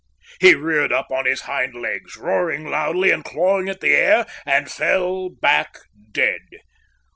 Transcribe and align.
He 0.39 0.55
reared 0.55 0.91
up 0.91 1.11
on 1.11 1.27
his 1.27 1.41
hind 1.41 1.75
legs, 1.75 2.17
roaring 2.17 2.65
loudly 2.71 3.11
and 3.11 3.23
clawing 3.23 3.69
at 3.69 3.81
the 3.81 3.93
air, 3.93 4.25
and 4.47 4.67
fell 4.67 5.29
back 5.29 5.77
dead. 6.11 6.41